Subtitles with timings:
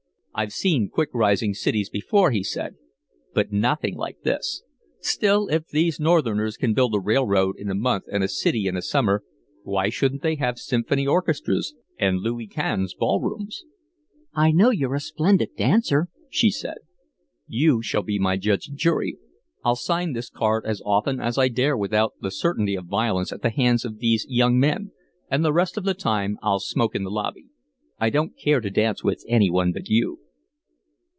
[0.33, 2.75] "I've seen quick rising cities before," he said,
[3.33, 4.63] "but nothing like this.
[5.01, 8.77] Still, if these Northerners can build a railroad in a month and a city in
[8.77, 9.23] a summer,
[9.63, 13.65] why shouldn't they have symphony orchestras and Louis Quinze ballrooms?"
[14.33, 16.77] "I know you're a splendid dancer," she said.
[17.45, 19.17] "You shall be my judge and jury.
[19.65, 23.41] I'll sign this card as often as I dare without the certainty of violence at
[23.41, 24.91] the hands of these young men,
[25.29, 27.47] and the rest of the time I'll smoke in the lobby.
[27.99, 30.17] I don't care to dance with any one but you."